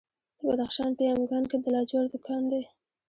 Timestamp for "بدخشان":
0.47-0.91